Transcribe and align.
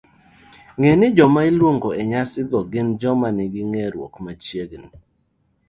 Ng'e 0.77 0.91
ni 0.99 1.07
joma 1.17 1.41
iluongo 1.49 1.89
e 2.01 2.03
nyasi 2.11 2.41
go 2.49 2.59
gin 2.71 2.89
joma 3.01 3.27
nigi 3.37 3.61
ng'eruok 3.71 4.13
machiegni 4.23 4.89